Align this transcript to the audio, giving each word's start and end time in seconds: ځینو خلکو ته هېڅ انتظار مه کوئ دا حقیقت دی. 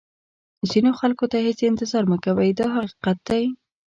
ځینو 0.69 0.91
خلکو 0.99 1.25
ته 1.31 1.37
هېڅ 1.45 1.59
انتظار 1.71 2.03
مه 2.11 2.17
کوئ 2.23 2.51
دا 2.59 2.67
حقیقت 2.77 3.17
دی. 3.27 3.43